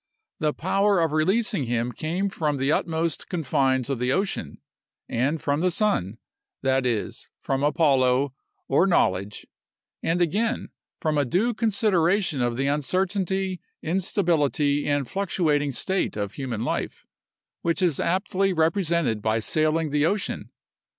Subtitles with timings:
[0.39, 4.57] The power of releasing him came from the utmost confines of the ocean,
[5.07, 6.17] and from the sun;
[6.63, 8.33] that is, from Apollo,
[8.67, 9.45] or knowledge;
[10.01, 10.69] and again,
[10.99, 17.05] from a due consideration of the uncertainty, instability, and fluctuating state of human life,
[17.61, 20.49] which is aptly represented by sailing the ocean.